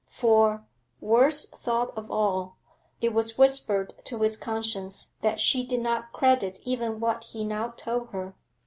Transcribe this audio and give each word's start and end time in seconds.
For 0.09 0.65
worst 0.99 1.51
thought 1.55 1.95
of 1.95 2.09
all 2.09 2.57
it 3.01 3.13
was 3.13 3.37
whispered 3.37 3.93
to 4.05 4.19
his 4.21 4.35
conscience 4.35 5.13
that 5.21 5.39
she 5.39 5.63
did 5.63 5.81
not 5.81 6.11
credit 6.11 6.59
even 6.65 6.99
what 6.99 7.23
he 7.25 7.45
now 7.45 7.75
told 7.77 8.09
her. 8.09 8.33